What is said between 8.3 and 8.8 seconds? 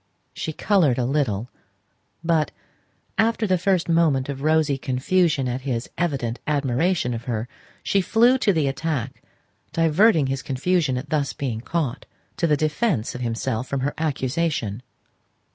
to the